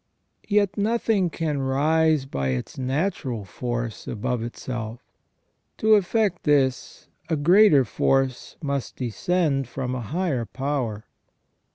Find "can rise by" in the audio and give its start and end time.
1.29-2.47